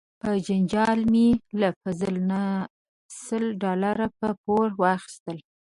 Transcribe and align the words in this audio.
په 0.21 0.29
جنجال 0.45 0.99
مې 1.11 1.27
له 1.61 1.69
فضل 1.81 2.15
نه 2.29 2.41
سل 3.23 3.43
ډالره 3.63 4.07
په 4.19 4.27
پور 4.43 4.67
واخیستل. 4.81 5.37